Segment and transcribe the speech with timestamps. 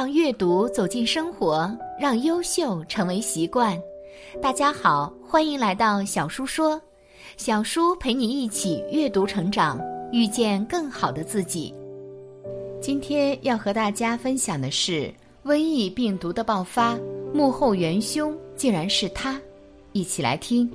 [0.00, 1.70] 让阅读走进生活，
[2.00, 3.78] 让优秀成为习惯。
[4.40, 6.80] 大家好，欢迎来到小叔说，
[7.36, 9.78] 小叔陪你一起阅读成长，
[10.10, 11.74] 遇见更好的自己。
[12.80, 15.12] 今天要和大家分享的是
[15.44, 16.98] 瘟疫病毒的爆发，
[17.34, 19.38] 幕后元凶竟然是他。
[19.92, 20.66] 一起来听。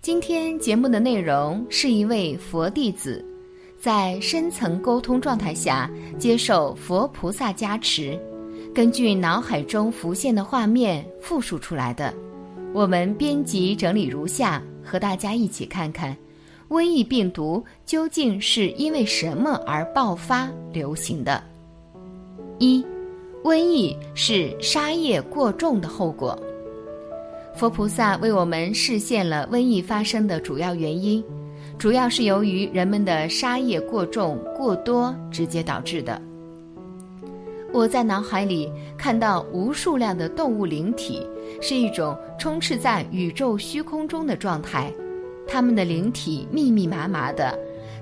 [0.00, 3.22] 今天节目的内容是一位佛弟子，
[3.82, 8.16] 在深层沟通状态下接受佛菩萨加持，
[8.72, 12.14] 根据脑海中浮现的画面复述出来的。
[12.72, 16.16] 我们编辑整理如下，和大家一起看看，
[16.68, 21.42] 瘟疫病毒究竟是因为什么而爆发流行的。
[22.60, 22.86] 一，
[23.42, 26.40] 瘟疫是杀业过重的后果。
[27.56, 31.22] 佛菩萨为我们示现了瘟疫发生的主要原因，
[31.82, 36.22] 主要是由于人们的杀业过重过多直接导致的。
[37.72, 41.26] 我在脑海里看到无数量的动物灵体，
[41.60, 44.92] 是一种充斥在宇宙虚空中的状态，
[45.44, 47.58] 它们的灵体密密麻麻的，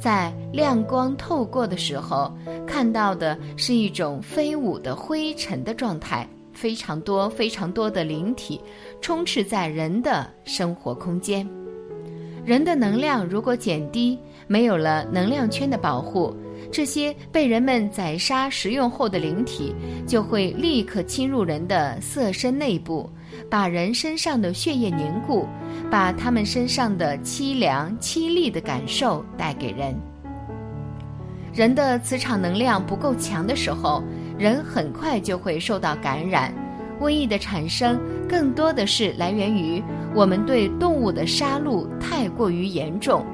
[0.00, 2.32] 在亮光透过的时候，
[2.64, 6.24] 看到的是一种飞舞的灰尘的状态。
[6.52, 8.60] 非常多、非常多的灵体
[9.00, 11.44] 充斥在人的生活空间。
[12.44, 16.34] 人的能量如果减低，没有了能量圈的保护，
[16.70, 19.74] 这些被人们宰杀食用后的灵体
[20.06, 23.08] 就会立刻侵入人的色身内部，
[23.50, 25.46] 把人身上的血液凝固，
[25.90, 29.94] 把他们身上的凄凉、凄厉的感受带给人。
[31.52, 34.02] 人的磁场能量不够强的时候。
[34.36, 36.52] 人很快就会受到感染，
[37.00, 39.82] 瘟疫的产生更多的是来源于
[40.14, 43.24] 我们对动物的杀戮太过于严重，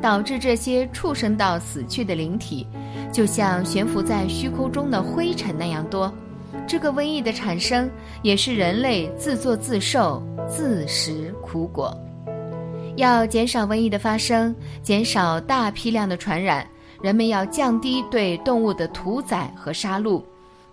[0.00, 2.66] 导致这些畜生道死去的灵体，
[3.12, 6.12] 就像悬浮在虚空中的灰尘那样多。
[6.66, 7.90] 这个瘟疫的产生
[8.22, 11.96] 也是人类自作自受、自食苦果。
[12.96, 16.66] 要减少瘟疫的发生，减少大批量的传染，
[17.02, 20.22] 人们要降低对动物的屠宰和杀戮。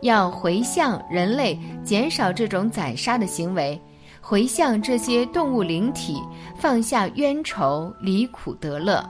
[0.00, 3.78] 要回向人类，减少这种宰杀的行为；
[4.20, 6.22] 回向这些动物灵体，
[6.56, 9.04] 放下冤仇，离苦得乐。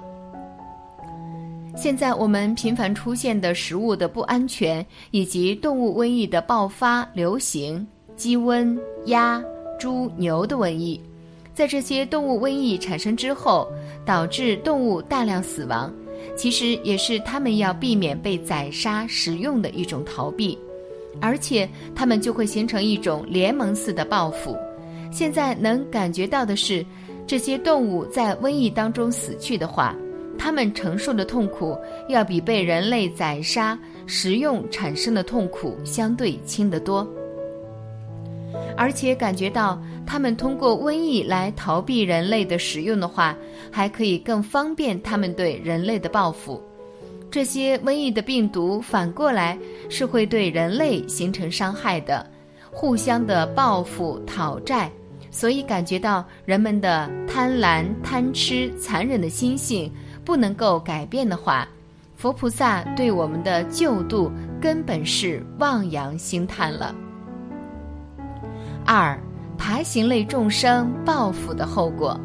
[1.76, 9.40] 现在我们频繁出现的食物的不安全，以及动物瘟疫的爆发、流行，鸡瘟、鸭、
[9.78, 11.00] 猪、牛的瘟疫，
[11.54, 13.70] 在这些动物瘟疫产生之后，
[14.04, 15.92] 导致动物大量死亡，
[16.34, 20.58] 其实也是他们要避免被宰杀食用的一种逃避。
[21.20, 24.56] 而且，他们就会形成一种联盟似的报复。
[25.10, 26.84] 现在能感觉到的是，
[27.26, 29.94] 这些动物在瘟疫当中死去的话，
[30.38, 31.76] 它们承受的痛苦
[32.08, 37.06] 要比被人类宰杀食用产生的痛苦相对轻得多。
[38.76, 43.36] 而且感觉到，他们通过瘟疫来逃避人类的食用的话，
[43.70, 46.62] 还可以更方便他们对人类的报复。
[47.30, 49.58] 这些瘟疫的病毒反过来
[49.90, 52.26] 是会对人类形成伤害的，
[52.70, 54.90] 互相的报复讨债，
[55.30, 59.92] 所以感觉到人们的贪婪、贪吃、残忍的心性
[60.24, 61.68] 不能够改变的话，
[62.16, 66.94] 佛菩萨对我们的救度根本是望洋兴叹了。
[68.86, 69.18] 二，
[69.58, 72.18] 爬行类众生报复的后果。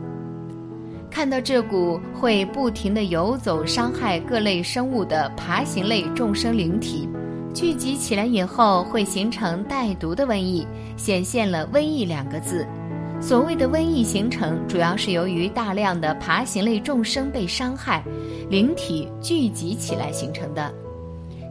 [1.14, 7.08] 看到这股会不停地游走、伤害各类生物的爬行类众生灵体，
[7.54, 10.66] 聚集起来以后会形成带毒的瘟疫，
[10.98, 12.66] 显现了“瘟疫”两个字。
[13.22, 18.04] 所谓的瘟疫形成，主要是由于大量的爬行类众生被伤害，
[18.50, 20.74] 灵体聚集起来形成的。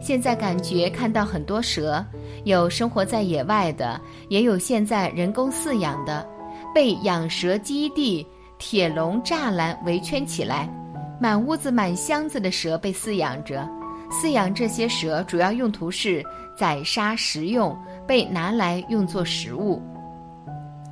[0.01, 2.05] 现在感觉看到很多蛇，
[2.43, 3.99] 有生活在野外的，
[4.29, 6.29] 也有现在人工饲养的，
[6.75, 8.27] 被养蛇基地。
[8.65, 10.73] 铁笼栅栏围圈起来，
[11.21, 13.69] 满屋子、满箱子的蛇被饲养着。
[14.09, 16.25] 饲养这些蛇主要用途是
[16.57, 17.77] 宰杀食用，
[18.07, 19.83] 被拿来用作食物。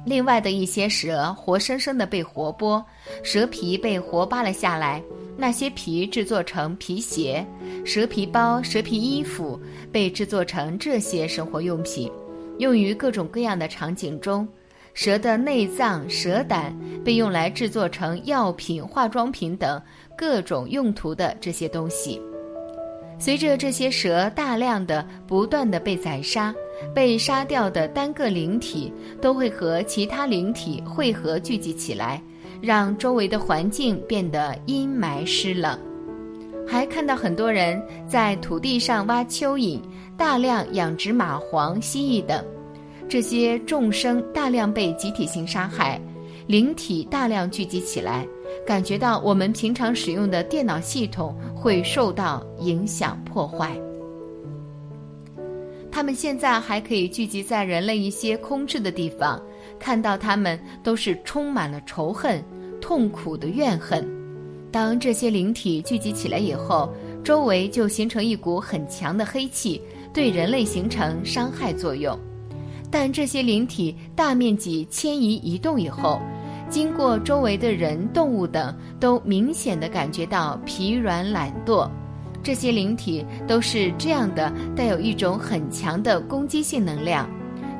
[0.04, 2.82] 另外的一些蛇活生生的被活剥，
[3.22, 5.00] 蛇皮被活扒了下来，
[5.36, 7.46] 那些皮制作成皮鞋、
[7.86, 9.58] 蛇皮包、蛇皮衣服，
[9.92, 12.10] 被制作成这些生活用品，
[12.58, 14.46] 用于各种各样的场景中。
[15.02, 19.80] 蛇的内脏、蛇胆被用来制作成药品、化妆品等
[20.14, 22.20] 各种用途的这些东西。
[23.18, 26.54] 随着这些蛇大量的、不断的被宰杀，
[26.94, 28.92] 被杀掉的单个灵体
[29.22, 32.22] 都会和其他灵体汇合聚集起来，
[32.60, 35.78] 让周围的环境变得阴霾湿冷。
[36.68, 39.80] 还看到很多人在土地上挖蚯蚓，
[40.14, 42.44] 大量养殖蚂蟥、蜥蜴等。
[43.10, 46.00] 这些众生大量被集体性杀害，
[46.46, 48.24] 灵体大量聚集起来，
[48.64, 53.76] 感觉到我们平常使用的电脑系统会受到影响破坏。
[55.90, 59.42] 他们现在还可以聚集在人类一些空置的地方，
[59.76, 62.40] 看到他们都是充满了仇恨、
[62.80, 64.08] 痛苦的怨恨。
[64.70, 66.88] 当这些灵体聚集起来以后，
[67.24, 69.82] 周围就形成一股很强的黑气，
[70.14, 72.16] 对人类形成伤害作用。
[72.90, 76.20] 但这些灵体大面积迁移移动以后，
[76.68, 81.88] 经过周围的人、动物等，都明显的感觉到疲软懒惰。
[82.42, 87.28] 这些灵体都是这样的，带有一种很强的攻击性能量，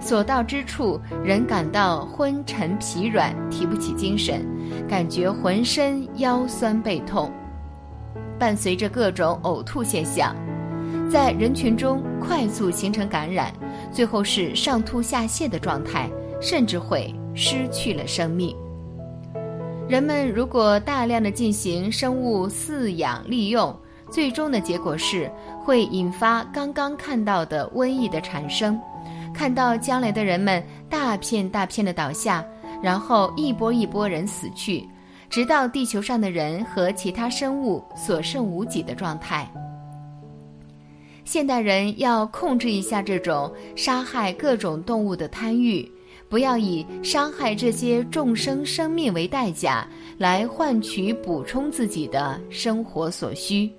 [0.01, 4.47] 所到之处，人感到昏沉疲软，提不起精神，
[4.87, 7.33] 感觉浑身腰酸背痛，
[8.39, 10.37] 伴随着各种呕吐现象，
[11.11, 13.53] 在人群中快速形成感染。
[13.93, 16.09] 最后是上吐下泻的状态，
[16.41, 18.57] 甚至会失去了生命。
[19.89, 23.75] 人们如果大量的进行生物饲养利用，
[24.09, 25.29] 最终的结果是
[25.65, 28.81] 会引发刚刚看到的瘟疫的产生，
[29.35, 32.45] 看到将来的人们大片大片的倒下，
[32.81, 34.89] 然后一波一波人死去，
[35.29, 39.51] 直到地球上的人和其他生物所剩无几的状态。
[41.31, 45.89] 现代人要控制一下这种杀害各种动物的贪欲，
[46.29, 49.87] 不要以伤害这些众生生命为代价
[50.19, 53.71] 来换取补充自己的生活所需。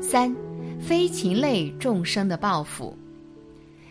[0.00, 0.34] 三，
[0.80, 2.96] 飞禽类众生的报复。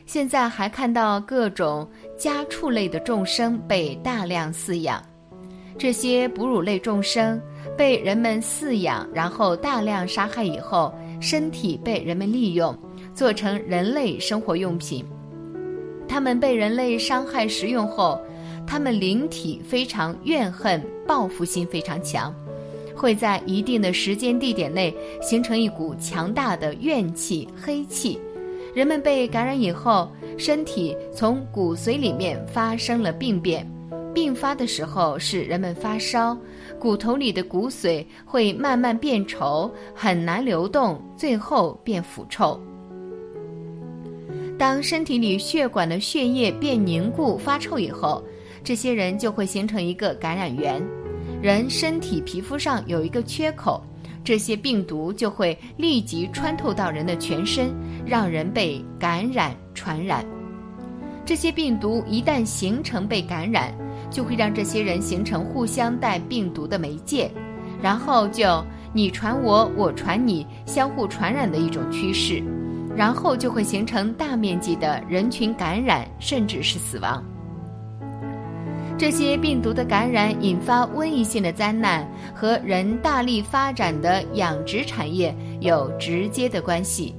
[0.08, 1.88] 现在还看到各种
[2.18, 5.00] 家畜类的众生被大量饲养，
[5.78, 7.40] 这些哺乳类众生
[7.78, 10.92] 被人们饲养，然后大量杀害以后。
[11.22, 12.78] 身体被人们利用，
[13.14, 15.06] 做成人类生活用品。
[16.08, 18.20] 他们被人类伤害食用后，
[18.68, 22.34] 他们灵体非常怨恨，报复心非常强，
[22.96, 28.20] 会在一定的时间地点内形成一股强大的怨气、黑气。
[28.74, 33.66] 人们被感染以后，身体从骨髓里面发生了病变，
[34.14, 36.38] 病发的时候是人们发烧。
[36.80, 42.60] 骨头里的骨髓会慢慢变稠，很难流动，最后变腐臭。
[44.58, 48.24] 当身体里血管的血液变凝固、发臭以后，
[48.64, 50.82] 这些人就会形成一个感染源。
[51.42, 53.84] 人身体皮肤上有一个缺口，
[54.24, 57.72] 这些病毒就会立即穿透到人的全身，
[58.06, 60.26] 让人被感染传染。
[61.26, 63.74] 这些病毒一旦形成被感染。
[64.12, 67.32] 就会让这些人形成互相带病毒的媒介，
[67.82, 68.64] 然后就
[68.94, 72.44] 你传我，我传你，相互传染的一种趋势，
[72.96, 77.24] 然后就会形成大面积的人群感染，甚至是死亡。
[78.98, 82.06] 这些病毒的感染引发瘟疫性的灾难，
[82.36, 87.16] 和人大力发展的养殖产业有直接的关系。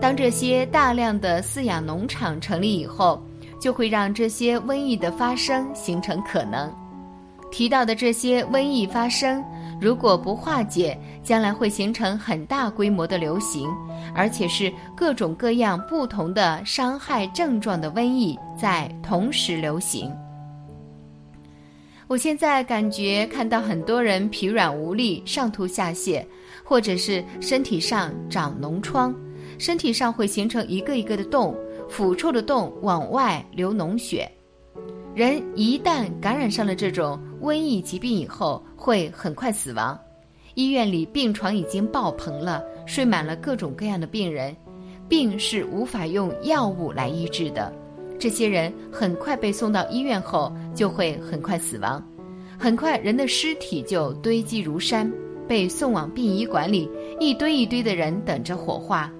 [0.00, 3.20] 当这些大量的饲养农场成立以后。
[3.58, 6.72] 就会让这些瘟疫的发生形成可能。
[7.50, 9.42] 提到的这些瘟疫发生，
[9.80, 13.66] 如果不化解，将来会形成很大规模的流行，
[14.14, 20.12] 而且是各种各样不同的伤害症状的瘟疫在同时流行。
[22.06, 26.24] 我现在感觉看到很多人疲软无力、上吐下泻，
[26.62, 29.14] 或者是身体上长脓疮，
[29.58, 31.54] 身体上会形成一个一个的洞。
[31.88, 34.30] 腐臭的洞往外流脓血，
[35.14, 39.98] 人一旦感染上了这种瘟疫疾病以后，会很快死亡。
[40.54, 44.54] 医院里病床已经爆棚了，睡满了各种各样的病人，
[45.08, 47.72] 病是无法用药物来医治的。
[48.18, 52.04] 这些人很快被送到医院后，就会很快死亡，
[52.58, 55.10] 很快人的尸体就堆积如山，
[55.46, 59.12] 被送往殡仪馆里，一堆一堆的人等着火化。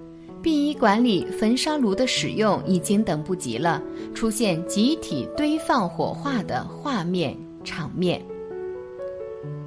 [0.49, 3.83] 殡仪馆里焚烧炉的使用已经等不及了，
[4.15, 8.19] 出现集体堆放火化的画面场面。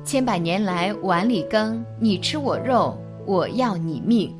[0.04, 2.98] 千百年来碗里羹，你吃我肉，
[3.28, 4.36] 我要你命。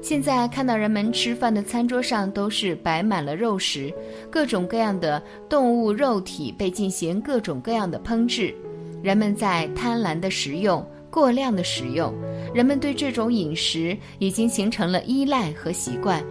[0.00, 3.94] 现在看到人们吃饭的餐桌上都是摆满了肉食，
[4.28, 8.52] 各种各样的动物肉体被进行各种各样的烹制，
[9.00, 10.84] 人们在贪婪的食用。
[11.12, 12.10] 过量的食用，
[12.54, 16.24] 人们对这种饮食已经形成了依赖和习惯。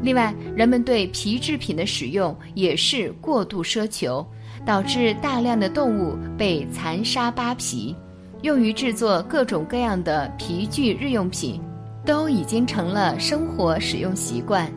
[0.00, 4.24] 另外，人们对皮制品的使用也是过度奢求，
[4.64, 7.94] 导致大量的动物被残杀扒皮。
[8.42, 11.60] 用于制作各种各样的皮具日用品，
[12.06, 14.72] 都已经成了生活使用习惯。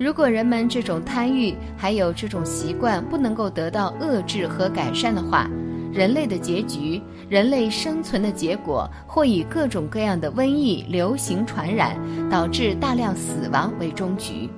[0.00, 5.48] 如果人们这种贪欲还有这种习惯不能够得到遏制和改善的话，
[5.92, 11.98] 人类的结局，人类生存的结果，或以各种各样的瘟疫流行传染，
[12.30, 14.48] 导致大量死亡为终局。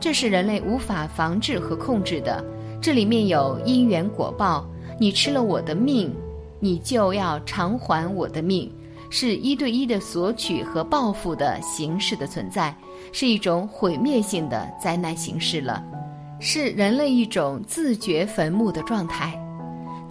[0.00, 2.44] 这是人类无法防治和控制的。
[2.80, 4.68] 这里面有因缘果报，
[4.98, 6.14] 你吃了我的命，
[6.60, 8.70] 你就要偿还我的命。
[9.10, 12.74] 是一对一的索取和报复的形式的存在，
[13.12, 15.82] 是一种毁灭性的灾难形式了，
[16.40, 19.40] 是人类一种自掘坟墓的状态。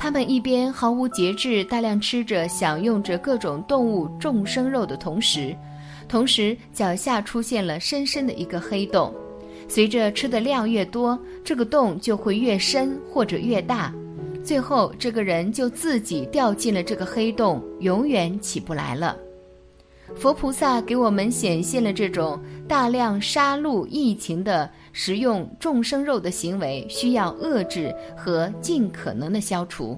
[0.04, 5.56] 他们一边毫无节制大量吃着、享用着各种动物众生肉的同时，
[6.10, 9.16] 同时脚下出现了深深的一个黑洞。
[9.70, 13.94] 随着吃的量越多，这个洞就会越深或者越大。
[14.44, 19.16] 最后，这个人就自己掉进了这个黑洞，永远起不来了。
[20.16, 29.98] 佛菩萨给我们显现了这种大量杀戮疫情的食用众生肉的行为需要遏制和尽可能的消除。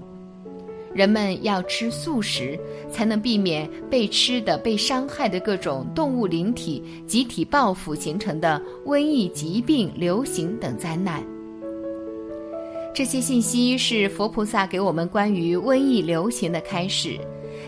[0.94, 2.58] 人们要吃素食，
[2.90, 11.22] 才能避免被吃的、被伤害的各种动物灵体集体报复形成的瘟疫、疾病、流行等灾难。
[12.94, 17.20] 这些信息是佛菩萨给我们关于瘟疫流行的开始，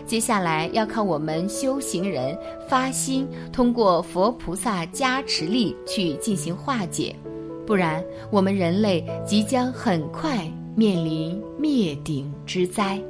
[0.06, 2.36] 接下来要靠我们修行人
[2.68, 7.14] 发心，通过佛菩萨加持力去进行化解，
[7.66, 13.00] 不然我们人类即将很快面临灭顶之灾。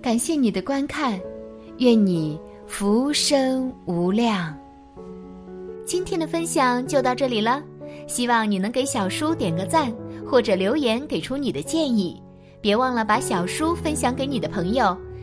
[0.00, 1.20] 感谢你的观看，
[1.78, 4.56] 愿你福生无量。
[5.84, 7.62] 今天的分享就到这里了，
[8.06, 9.92] 希望你能给小叔点个赞。
[10.24, 12.18] 或者留言给出你的建议，
[12.58, 14.96] 别忘了把小书分享给你的朋友，